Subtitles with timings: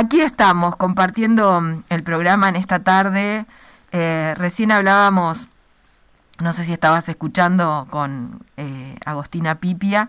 [0.00, 3.44] aquí estamos compartiendo mm, el programa en esta tarde.
[3.92, 5.46] Eh, recién hablábamos,
[6.38, 10.08] no sé si estabas escuchando con eh, Agostina Pipia,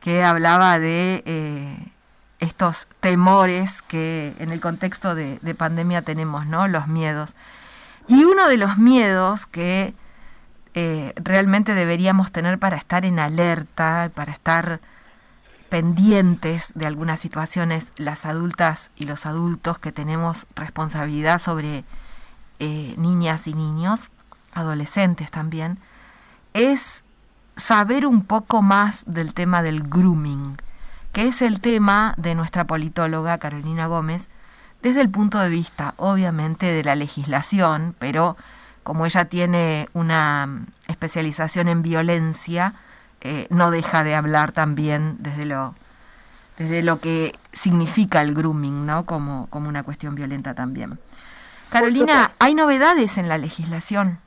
[0.00, 1.76] que hablaba de eh,
[2.40, 6.66] estos temores que en el contexto de, de, pandemia tenemos, ¿no?
[6.66, 7.34] Los miedos.
[8.08, 9.94] Y uno de los miedos que
[11.16, 14.80] realmente deberíamos tener para estar en alerta, para estar
[15.68, 21.84] pendientes de algunas situaciones las adultas y los adultos que tenemos responsabilidad sobre
[22.58, 24.10] eh, niñas y niños,
[24.52, 25.78] adolescentes también,
[26.54, 27.02] es
[27.56, 30.56] saber un poco más del tema del grooming,
[31.12, 34.28] que es el tema de nuestra politóloga Carolina Gómez,
[34.82, 38.36] desde el punto de vista, obviamente, de la legislación, pero
[38.82, 40.48] como ella tiene una
[40.86, 42.74] especialización en violencia,
[43.26, 45.74] eh, no deja de hablar también desde lo,
[46.58, 49.04] desde lo que significa el grooming, ¿no?
[49.04, 50.98] Como, como una cuestión violenta también.
[51.70, 54.18] Carolina, ¿hay novedades en la legislación?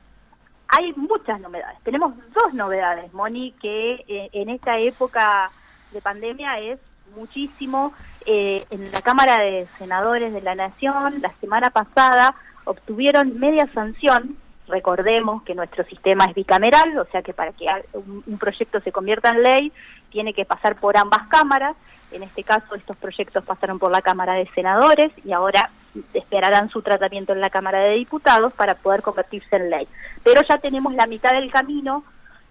[0.67, 1.79] Hay muchas novedades.
[1.83, 5.49] Tenemos dos novedades, Moni, que eh, en esta época
[5.91, 6.79] de pandemia es
[7.15, 7.93] muchísimo.
[8.25, 14.37] Eh, en la Cámara de Senadores de la Nación, la semana pasada, obtuvieron media sanción
[14.69, 19.29] Recordemos que nuestro sistema es bicameral, o sea que para que un, proyecto se convierta
[19.29, 19.71] en ley
[20.11, 21.75] tiene que pasar por ambas cámaras.
[22.11, 25.71] En este caso, estos proyectos pasaron por la Cámara de Senadores y ahora
[26.13, 29.87] esperarán su tratamiento en la Cámara de Diputados para poder convertirse en ley.
[30.23, 32.03] Pero ya tenemos la mitad del camino.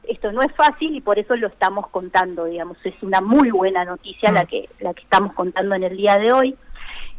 [0.03, 2.79] Esto no es fácil y por eso lo estamos contando, digamos.
[2.85, 4.47] Es una muy buena noticia la mm.
[4.47, 6.57] que la que estamos contando en el día de hoy.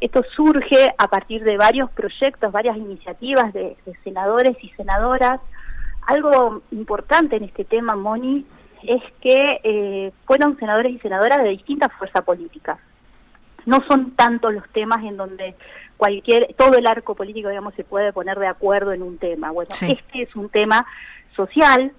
[0.01, 5.41] Esto surge a partir de varios proyectos, varias iniciativas de, senadores y senadoras.
[6.07, 8.45] Algo importante en este tema, Moni,
[8.83, 12.79] es que eh, fueron senadores y senadoras de distintas fuerzas políticas.
[13.65, 15.55] No son tantos los temas en donde
[15.97, 19.51] cualquier, todo el arco político, digamos, se puede poner de acuerdo en un tema.
[19.51, 20.85] Bueno, este es un tema
[21.35, 21.91] social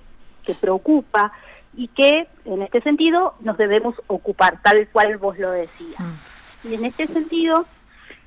[0.45, 1.33] que preocupa
[1.77, 6.01] y que, en este sentido, nos debemos ocupar, tal cual vos lo decías.
[6.01, 6.69] Mm.
[6.69, 7.67] Y en este sentido,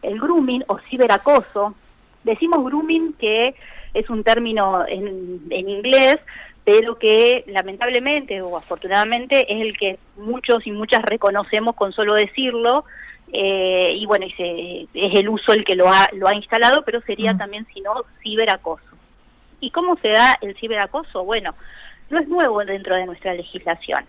[0.04, 1.76] el grooming o ciberacoso.
[2.24, 3.56] Decimos grooming que
[3.94, 6.18] es un término en, inglés,
[6.64, 12.86] pero que lamentablemente o afortunadamente es el que muchos y muchas reconocemos con solo decirlo,
[13.32, 17.34] eh, y bueno, es el uso el que lo ha, lo ha instalado, pero sería
[17.34, 17.38] mm.
[17.38, 18.84] también, si no, ciberacoso.
[19.60, 21.24] ¿Y cómo se da el ciberacoso?
[21.24, 21.56] Bueno,
[22.10, 24.06] no es nuevo dentro de nuestra legislación.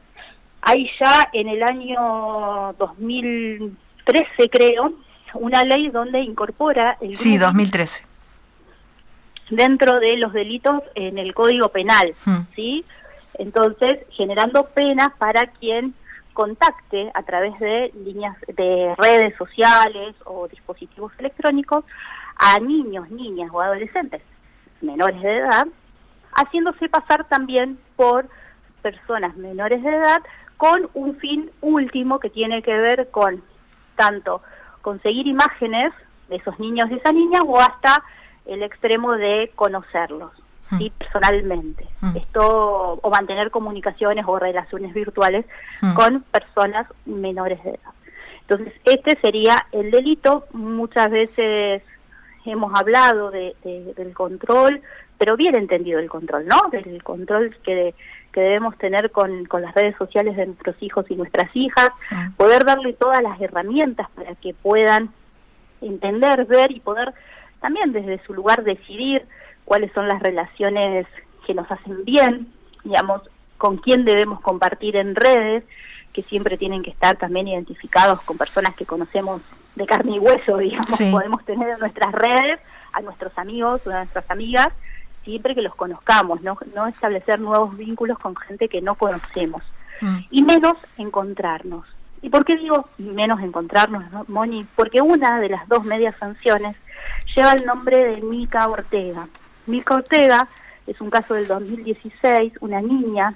[0.63, 4.95] Hay ya en el año 2013, creo,
[5.35, 8.05] una ley donde incorpora el sí 2013
[9.51, 12.41] dentro de los delitos en el Código Penal, hmm.
[12.55, 12.85] ¿sí?
[13.39, 15.95] Entonces, generando penas para quien
[16.33, 21.85] contacte a través de líneas de redes sociales o dispositivos electrónicos
[22.37, 24.23] a niños, niñas o adolescentes
[24.81, 25.67] menores de edad,
[26.33, 28.29] haciéndose pasar también por
[28.83, 30.23] personas menores de edad
[30.57, 33.43] con un fin último que tiene que ver con
[33.97, 34.43] tanto
[34.85, 35.93] conseguir imágenes
[36.29, 38.05] de esos niños y esas niñas o hasta
[38.45, 40.31] el extremo de conocerlos.
[40.71, 40.79] Mm.
[40.79, 40.93] ¿sí?
[40.99, 41.87] personalmente.
[42.01, 42.17] Mm.
[42.17, 45.47] Esto, o mantener comunicaciones o relaciones virtuales
[45.81, 45.95] mm.
[45.95, 47.93] con personas menores de edad.
[48.43, 50.47] Entonces, este sería el delito.
[50.53, 51.83] Muchas veces
[52.45, 53.55] hemos hablado de,
[53.97, 54.83] del control,
[55.17, 56.61] pero bien entendido el control, ¿no?
[56.71, 57.95] Del control que,
[58.35, 61.91] que debemos tener con, con, las redes sociales de nuestros hijos y nuestras hijas,
[62.37, 65.11] poder darle todas las herramientas para que puedan
[65.81, 67.15] entender, ver y poder
[67.61, 69.25] también desde su lugar decidir
[69.65, 71.07] cuáles son las relaciones
[71.47, 72.53] que nos hacen bien,
[72.83, 73.23] digamos,
[73.57, 75.63] con quién debemos compartir en redes,
[76.13, 79.41] que siempre tienen que estar también identificados con personas que conocemos
[79.77, 82.61] de carne y hueso, digamos, podemos tener en nuestras redes
[82.93, 84.69] a nuestros amigos o a nuestras amigas,
[85.25, 89.63] siempre que los conozcamos, no, no establecer nuevos vínculos con gente que no conocemos.
[90.01, 90.19] Mm.
[90.31, 91.87] Y menos encontrarnos.
[92.23, 94.67] ¿Y por qué digo menos encontrarnos, Moni?
[94.77, 96.77] Porque una de las dos medias sanciones
[97.35, 99.29] lleva el nombre de Mica Ortega.
[99.67, 100.49] Mica Ortega
[100.87, 103.35] es un caso del 2016, una niña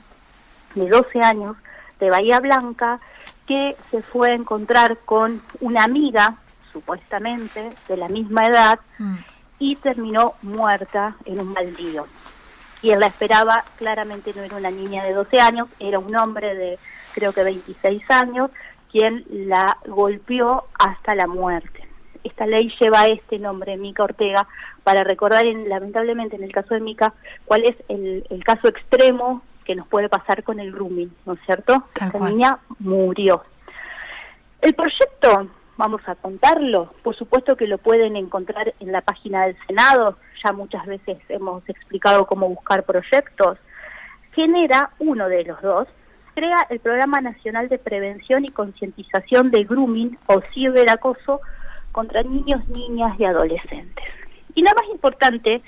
[0.75, 1.57] de 12 años
[2.01, 3.01] de Bahía Blanca
[3.47, 6.37] que se fue a encontrar con una amiga,
[6.73, 9.17] supuestamente, de la misma edad, mm
[9.59, 12.07] y terminó muerta en un baldío.
[12.81, 16.79] Quien la esperaba claramente no era una niña de 12 años, era un hombre de
[17.15, 18.51] creo que 26 años,
[18.91, 21.89] quien la golpeó hasta la muerte.
[22.23, 24.47] Esta ley lleva este nombre, Mica Ortega,
[24.85, 27.15] para recordar lamentablemente en el caso de Mica
[27.45, 31.85] cuál es el, caso extremo que nos puede pasar con el grooming, ¿no es cierto?
[31.95, 33.43] Esta niña murió.
[34.61, 36.93] El proyecto vamos a contarlo.
[37.03, 41.67] Por supuesto que lo pueden encontrar en la página del Senado, ya muchas veces hemos
[41.69, 43.59] explicado cómo buscar proyectos.
[44.35, 45.89] Genera uno de los dos,
[46.35, 51.41] crea el Programa Nacional de Prevención y Concientización de Grooming o Ciberacoso
[51.93, 54.05] contra niños, niñas y adolescentes.
[54.55, 55.63] Y lo más importante,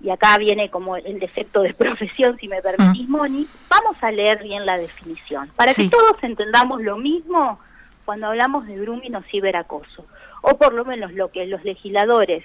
[0.00, 3.12] y acá viene como el defecto de profesión, si me permitís, mm.
[3.12, 7.58] Moni, vamos a leer bien la definición, para que todos entendamos lo mismo
[8.04, 10.06] cuando hablamos de grooming o ciberacoso,
[10.42, 12.44] o por lo menos lo que los legisladores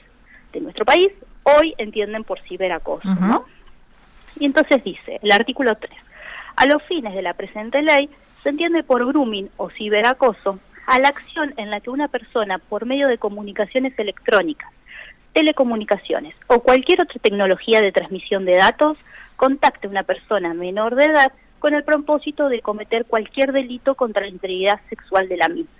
[0.53, 1.09] de nuestro país
[1.43, 3.45] hoy entienden por ciberacoso, ¿no?
[4.39, 5.91] Y entonces dice, el artículo 3,
[6.55, 8.09] a los fines de la presente ley,
[8.43, 12.85] se entiende por grooming o ciberacoso a la acción en la que una persona, por
[12.85, 14.71] medio de comunicaciones electrónicas,
[15.33, 18.97] telecomunicaciones o cualquier otra tecnología de transmisión de datos,
[19.35, 24.23] contacte a una persona menor de edad con el propósito de cometer cualquier delito contra
[24.23, 25.71] la integridad sexual de la misma.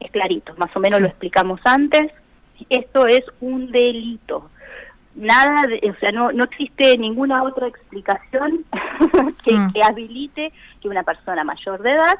[0.00, 2.12] Es clarito, más o menos lo explicamos antes.
[2.68, 4.50] Esto es un delito.
[5.14, 8.64] Nada, o sea, no, no existe ninguna otra explicación
[9.44, 9.72] que, mm.
[9.72, 12.18] que habilite que una persona mayor de edad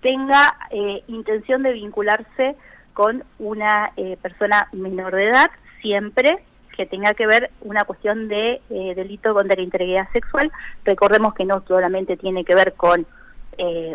[0.00, 2.56] tenga eh, intención de vincularse
[2.94, 5.50] con una eh, persona menor de edad,
[5.80, 6.42] siempre
[6.76, 10.50] que tenga que ver una cuestión de eh, delito contra la integridad sexual.
[10.84, 13.06] Recordemos que no solamente tiene que ver con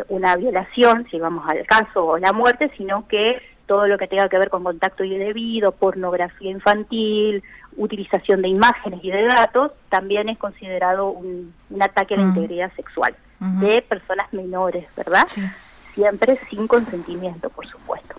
[0.08, 4.28] una violación, si vamos al caso, o la muerte, sino que todo lo que tenga
[4.28, 7.42] que ver con contacto indebido, pornografía infantil,
[7.76, 13.14] utilización de imágenes y de datos, también es considerado un, ataque a la integridad sexual
[13.40, 15.26] de personas menores, ¿verdad?
[15.94, 18.14] siempre sin consentimiento, por supuesto.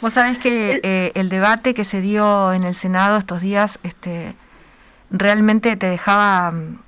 [0.00, 4.36] Vos sabés que eh, el debate que se dio en el Senado estos días este,
[5.10, 6.78] realmente te dejaba mm,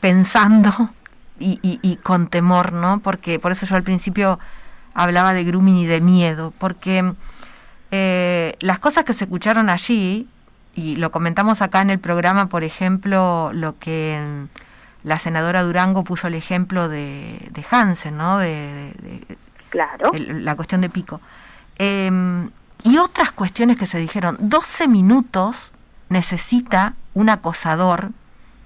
[0.00, 0.90] pensando
[1.38, 3.00] y, con temor, ¿no?
[3.00, 4.38] Porque por eso yo al principio
[4.94, 7.14] hablaba de grooming y de miedo, porque
[7.90, 10.28] eh, las cosas que se escucharon allí,
[10.74, 14.46] y lo comentamos acá en el programa, por ejemplo, lo que
[15.02, 18.38] la senadora Durango puso el ejemplo de, de Hansen, ¿no?
[18.38, 18.92] De,
[19.68, 20.12] claro.
[20.16, 21.20] la cuestión de Pico.
[21.84, 22.50] Em,
[22.84, 24.36] y otras cuestiones que se dijeron.
[24.38, 25.72] 12 minutos
[26.10, 28.12] necesita un acosador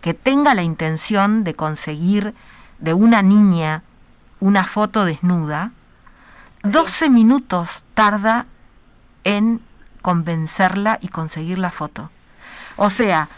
[0.03, 2.35] que tenga la intención de conseguir
[2.79, 3.83] de una niña
[4.39, 5.71] una foto desnuda.
[6.63, 8.45] 12 minutos tarda
[9.25, 9.63] en
[10.03, 12.11] convencerla y conseguir la foto.
[12.77, 13.31] O sea,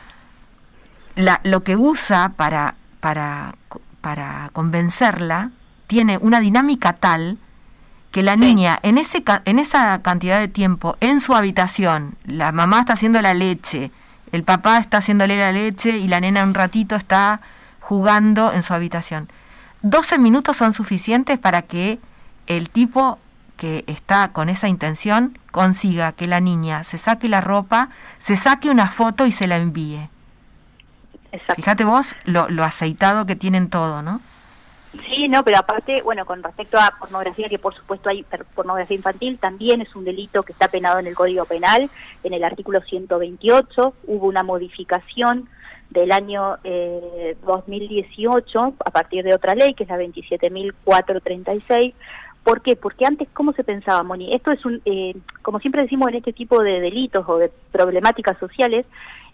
[1.14, 3.54] la, lo que usa para para,
[4.00, 5.52] para convencerla
[5.86, 7.38] tiene una dinámica tal
[8.10, 12.80] que la niña en, ese, en esa cantidad de tiempo en su habitación, la mamá
[12.80, 13.90] está haciendo la leche,
[14.32, 17.40] el papá está haciéndole la leche y la nena un ratito está
[17.80, 19.28] jugando en su habitación.
[19.82, 21.98] 12 minutos son suficientes para que
[22.46, 23.18] el tipo
[23.56, 27.90] que está con esa intención consiga que la niña se saque la ropa,
[28.20, 30.08] se saque una foto y se la envíe.
[31.56, 34.20] Fíjate vos lo, lo aceitado que tienen todo, ¿no?
[34.92, 38.24] Sí, no, pero aparte, bueno, con respecto a pornografía, que por supuesto hay
[38.54, 41.90] pornografía infantil, también es un delito que está penado en el Código Penal,
[42.24, 45.48] en el artículo 128, hubo una modificación
[45.90, 51.94] del año eh, 2018 a partir de otra ley, que es la 27.436.
[52.48, 52.76] ¿Por qué?
[52.76, 54.32] Porque antes, ¿cómo se pensaba, Moni?
[54.32, 58.38] Esto es un, eh, como siempre decimos en este tipo de delitos o de problemáticas
[58.38, 58.86] sociales,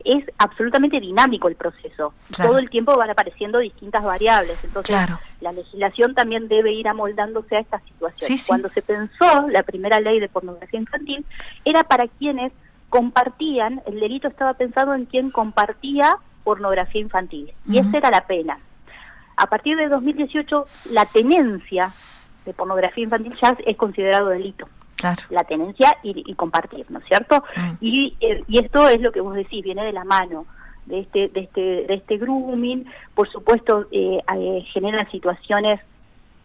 [0.05, 2.13] es absolutamente dinámico el proceso.
[2.37, 4.65] Todo el tiempo van apareciendo distintas variables.
[4.65, 4.97] Entonces,
[5.41, 8.37] la legislación también debe ir amoldándose a esta situación.
[8.49, 11.25] Cuando se pensó la primera ley de pornografía infantil,
[11.65, 12.51] era para quienes
[12.89, 17.53] compartían, el delito estaba pensado en quien compartía pornografía infantil.
[17.69, 18.59] Y esa era la pena.
[19.37, 21.93] A partir de 2018, la tenencia
[22.45, 24.67] de pornografía infantil ya es considerado delito
[25.31, 27.45] la tenencia y, compartir, ¿no es cierto?
[27.57, 27.71] Mm.
[27.81, 30.47] Y, eh, y esto es lo que vos decís, viene de la mano
[30.87, 35.81] de este, de este, de este grooming, por supuesto eh, eh, generan situaciones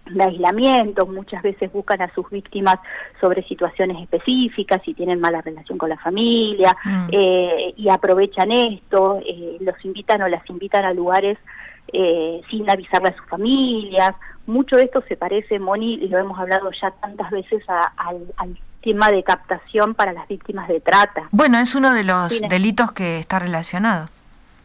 [0.06, 2.78] de aislamiento, muchas veces buscan a sus víctimas
[3.22, 7.10] sobre situaciones específicas, si tienen mala relación con la familia, mm.
[7.76, 9.22] y aprovechan esto,
[9.60, 11.38] los invitan o las invitan a lugares
[12.50, 14.16] sin avisarle a sus familias,
[14.50, 19.12] mucho de esto se parece, Moni, y lo hemos hablado ya tantas veces, al, tema
[19.12, 21.28] de captación para las víctimas de trata.
[21.32, 24.08] Bueno, es uno de los delitos que está relacionado.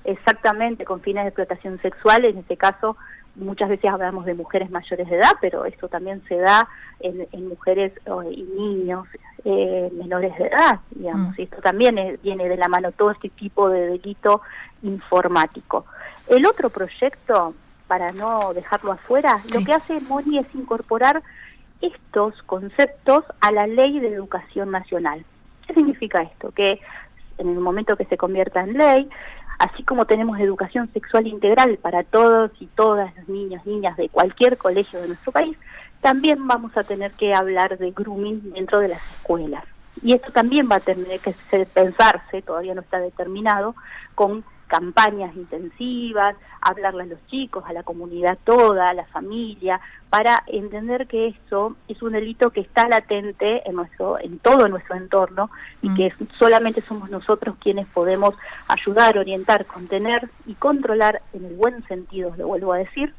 [0.05, 2.97] Exactamente, con fines de explotación sexual, en este caso
[3.37, 6.69] muchas veces hablamos de mujeres mayores de edad, pero esto también se da
[7.01, 7.93] en, mujeres
[8.31, 9.07] y niños
[9.45, 11.41] eh, menores de edad, digamos, mm.
[11.41, 14.43] y esto también viene de la mano todo este tipo de delito
[14.83, 15.87] informático.
[16.29, 17.55] El otro proyecto
[17.87, 21.23] para no dejarlo afuera, lo que hace Moni es incorporar
[21.81, 25.25] estos conceptos a la ley de educación nacional.
[25.67, 26.51] ¿Qué significa esto?
[26.53, 26.81] Que
[27.39, 29.09] en el momento que se convierta en ley,
[29.59, 34.57] así como tenemos educación sexual integral para todos y todas los niños, niñas de cualquier
[34.57, 35.57] colegio de nuestro país,
[36.01, 39.65] también vamos a tener que hablar de grooming dentro de las escuelas.
[40.03, 41.35] Y esto también va a tener que
[41.67, 43.75] pensarse, todavía no está determinado,
[44.15, 50.43] con campañas intensivas, hablarle a los chicos, a la comunidad toda, a la familia, para
[50.49, 55.49] entender que eso es un delito que está latente en nuestro, en todo nuestro entorno
[55.81, 55.95] y mm.
[55.95, 58.35] que solamente somos nosotros quienes podemos
[58.67, 63.15] ayudar, orientar, contener y controlar en el buen sentido, lo vuelvo a decir,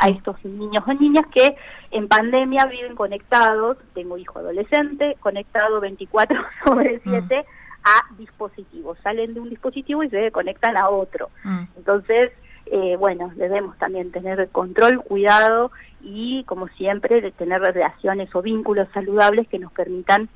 [0.00, 1.56] a estos niños o niñas que
[1.90, 7.44] en pandemia viven conectados, tengo hijo adolescente, conectado 24 sobre 7
[7.84, 8.98] a dispositivos.
[9.02, 11.30] Salen de un dispositivo y se conectan a otro.
[11.44, 11.64] Mm.
[11.76, 12.32] Entonces,
[12.66, 15.72] eh, bueno, debemos también tener control, cuidado
[16.02, 20.28] y, como siempre, de tener relaciones o vínculos saludables que nos permitan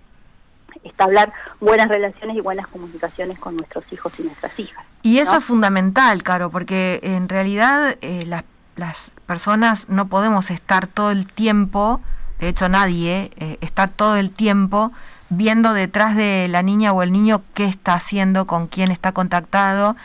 [0.83, 4.85] establecer buenas relaciones y buenas comunicaciones con nuestros hijos y nuestras hijas.
[5.03, 8.45] Y eso es fundamental, Caro, porque en realidad eh, las,
[8.77, 12.01] las personas no podemos estar todo el tiempo,
[12.41, 14.93] de hecho nadie eh, está todo el tiempo
[15.31, 19.97] viendo detrás de la niña o el niño qué está haciendo, con quién está contactado,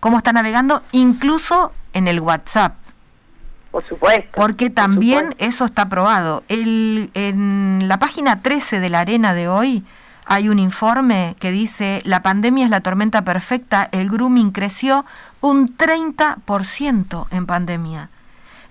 [0.00, 2.74] cómo está navegando, incluso en el WhatsApp.
[3.70, 4.30] Por supuesto.
[4.34, 6.44] Porque también eso está probado.
[6.48, 9.84] El, en la página 13 de la arena de hoy
[10.26, 15.04] hay un informe que dice, la pandemia es la tormenta perfecta, el grooming creció
[15.40, 18.10] un 30% en pandemia.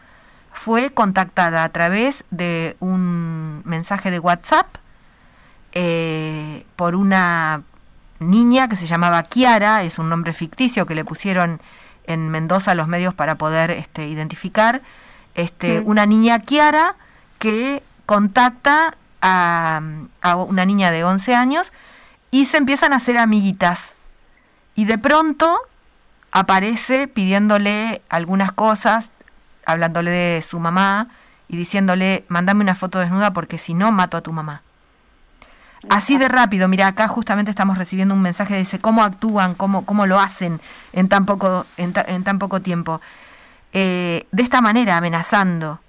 [0.53, 4.67] fue contactada a través de un mensaje de WhatsApp
[5.73, 7.63] eh, por una
[8.21, 11.61] niña que se llamaba Kiara, es un nombre ficticio que le pusieron
[12.05, 14.83] en Mendoza los medios para poder este, identificar,
[15.35, 16.95] este, una niña Kiara
[17.39, 19.81] que contacta a,
[20.23, 21.73] a, una niña de 11 años
[22.31, 23.93] y se empiezan a hacer amiguitas.
[24.75, 25.61] Y de pronto
[26.33, 29.09] aparece pidiéndole algunas cosas,
[29.67, 31.09] hablándole de su mamá
[31.49, 34.63] y diciéndole, mándame una foto desnuda porque si no mato a tu mamá.
[35.89, 40.07] Así de rápido, mira, acá justamente estamos recibiendo un mensaje dice cómo actúan, cómo, cómo
[40.07, 40.61] lo hacen
[40.93, 43.01] en tan poco, en, tan poco tiempo.
[43.73, 45.81] Eh, de esta manera, amenazando,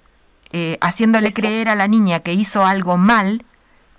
[0.50, 3.44] eh, haciéndole creer a la niña que hizo algo mal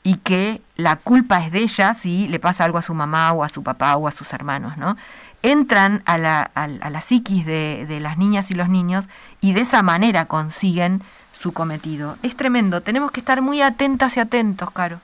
[0.01, 3.43] y que la culpa es de ella si le pasa algo a su mamá o
[3.43, 4.97] a su papá o a sus hermanos, ¿no?
[5.43, 9.05] Entran a la, a, la psiquis de, de las niñas y los niños
[9.41, 12.17] y de esa manera consiguen su cometido.
[12.23, 14.99] Es tremendo, tenemos que estar muy atentas y atentos, Caro.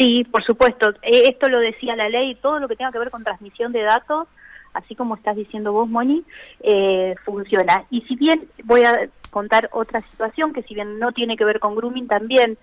[0.00, 0.94] Sí, por supuesto.
[1.02, 3.82] Eh, esto lo decía la ley, todo lo que tenga que ver con transmisión de
[3.82, 4.28] datos,
[4.72, 6.24] así como estás diciendo vos, Moni,
[6.60, 7.84] eh, funciona.
[7.90, 11.60] Y si bien voy a contar otra situación que si bien no tiene que ver
[11.60, 12.56] con grooming, también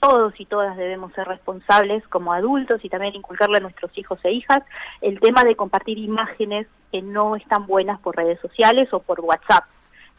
[0.00, 4.32] todos y todas debemos ser responsables como adultos y también inculcarle a nuestros hijos e
[4.32, 4.62] hijas
[5.00, 9.64] el tema de compartir imágenes que no están buenas por redes sociales o por WhatsApp.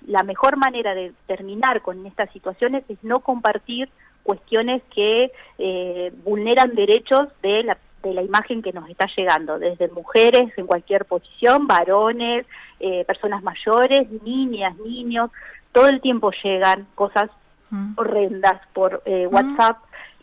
[0.07, 3.89] La mejor manera de terminar con estas situaciones es no compartir
[4.27, 9.87] cuestiones que eh, vulneran derechos de la, de la imagen que nos está llegando, desde
[9.87, 12.45] mujeres en cualquier posición, varones,
[12.81, 15.31] eh, personas mayores, niñas, niños,
[15.71, 17.29] todo el tiempo llegan cosas
[17.69, 17.93] mm.
[17.95, 19.27] horrendas por eh.
[19.27, 19.77] WhatsApp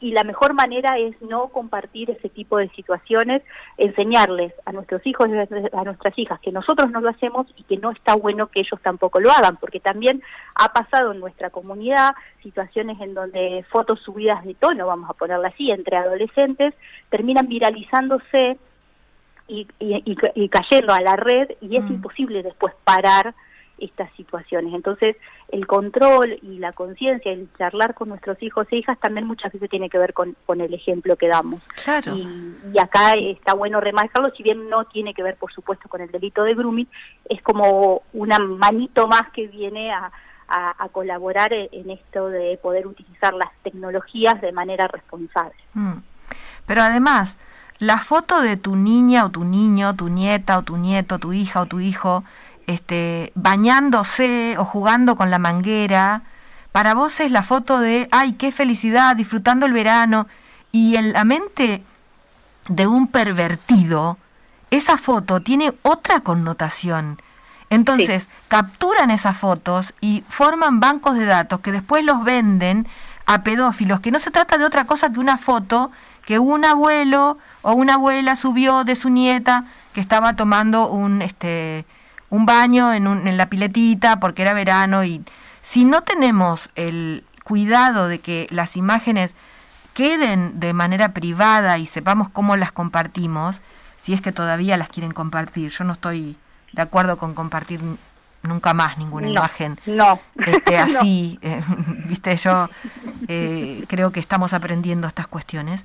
[0.04, 3.42] y la mejor manera es no compartir ese tipo de situaciones,
[3.78, 7.78] enseñarles a nuestros hijos y a nuestras hijas que nosotros no lo hacemos y que
[7.78, 10.22] no está bueno que ellos tampoco lo hagan, porque también
[10.56, 12.10] ha pasado en nuestra comunidad
[12.42, 16.74] situaciones en donde fotos subidas de tono, vamos a ponerla así, entre adolescentes,
[17.08, 18.58] terminan viralizándose
[19.48, 21.94] y, y, cayendo a la red y es mm.
[21.94, 23.34] imposible después parar
[23.78, 24.72] estas situaciones.
[24.74, 25.16] Entonces,
[25.48, 29.68] el control y la conciencia, el charlar con nuestros hijos e hijas también muchas veces
[29.70, 31.62] tiene que ver con, con el ejemplo que damos.
[31.82, 32.14] Claro.
[32.16, 36.10] Y, acá está bueno remarcarlo, si bien no tiene que ver, por supuesto, con el
[36.10, 36.88] delito de grooming,
[37.28, 40.10] es como una manito más que viene a,
[40.48, 45.56] a, colaborar en esto de poder utilizar las tecnologías de manera responsable.
[45.72, 45.98] Mm.
[46.66, 47.36] Pero además,
[47.78, 51.60] la foto de tu niña o tu niño, tu nieta o tu nieto, tu hija
[51.62, 52.24] o tu hijo,
[52.66, 56.22] este, bañándose o jugando con la manguera,
[56.72, 60.26] para vos es la foto de, ay, qué felicidad, disfrutando el verano,
[60.72, 61.82] y en la mente
[62.68, 64.18] de un pervertido,
[64.70, 67.20] esa foto tiene otra connotación.
[67.70, 72.86] Entonces, capturan esas fotos y forman bancos de datos que después los venden
[73.26, 75.90] a pedófilos, que no se trata de otra cosa que una foto
[76.24, 81.84] que un abuelo o una abuela subió de su nieta que estaba tomando un este
[82.34, 85.22] un baño en, un, en la piletita porque era verano y
[85.62, 89.34] si no tenemos el cuidado de que las imágenes
[89.92, 93.60] queden de manera privada y sepamos cómo las compartimos,
[93.98, 95.70] si es que todavía las quieren compartir.
[95.70, 96.36] Yo no estoy
[96.72, 97.80] de acuerdo con compartir
[98.42, 100.20] nunca más ninguna imagen no.
[100.36, 101.62] Este, así, eh,
[102.06, 102.68] viste, yo
[103.28, 105.84] eh, creo que estamos aprendiendo estas cuestiones.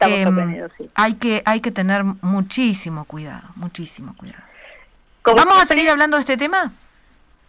[0.00, 4.49] Em, hay que hay que tener muchísimo cuidado, muchísimo cuidado.
[5.34, 6.72] ¿Vamos a seguir hablando de este tema?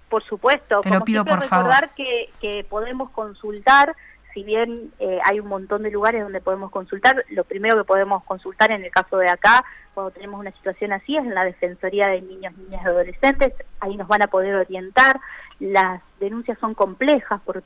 [0.10, 0.82] Por supuesto.
[0.82, 3.96] Te lo pido por recordar Que, que podemos consultar
[4.34, 8.24] si bien eh, hay un montón de lugares donde podemos consultar, lo primero que podemos
[8.24, 12.08] consultar en el caso de acá, cuando tenemos una situación así, es en la Defensoría
[12.08, 15.20] de Niños, Niñas y Adolescentes, ahí nos van a poder orientar,
[15.60, 17.62] las denuncias son complejas por,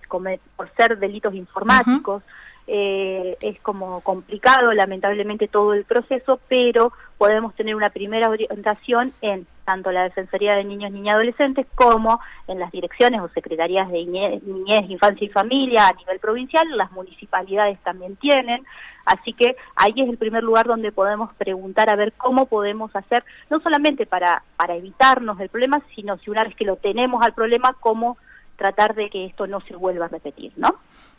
[0.56, 2.24] por ser delitos informáticos,
[2.68, 9.46] eh, es como complicado lamentablemente todo el proceso, pero podemos tener una primera orientación en
[9.66, 14.06] tanto la Defensoría de Niños, Niñas y Adolescentes como en las direcciones o secretarías de
[14.06, 18.64] niñez, Infancia y Familia a nivel provincial, las municipalidades también tienen,
[19.06, 23.26] así que ahí es el primer lugar donde podemos preguntar a ver cómo podemos hacer,
[23.50, 27.34] no solamente para, para evitarnos el problema, sino si una vez que lo tenemos al
[27.34, 28.18] problema, cómo
[28.56, 30.76] tratar de que esto no se vuelva a repetir, ¿no?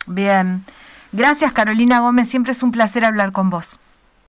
[0.07, 0.63] Bien.
[1.11, 3.79] Gracias Carolina Gómez, siempre es un placer hablar con vos.